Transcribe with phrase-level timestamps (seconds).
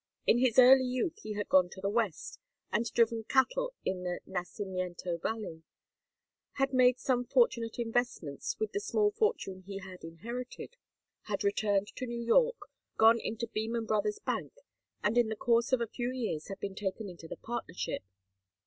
[0.25, 2.39] In his early youth he had gone to the West,
[2.71, 5.61] and driven cattle in the Nacimiento Valley,
[6.53, 10.75] had made some fortunate investments with the small fortune he had inherited,
[11.25, 12.57] had returned to New York,
[12.97, 14.53] gone into Beman Brothers' bank,
[15.03, 18.01] and in the course of a few years had been taken into the partnership.